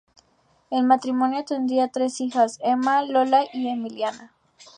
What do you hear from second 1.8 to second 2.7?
tres hijas: